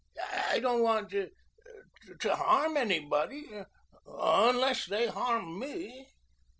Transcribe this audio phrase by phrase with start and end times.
[0.49, 1.29] "I don't want to
[2.01, 3.45] to to harm anybody
[4.07, 6.07] unless they harm me."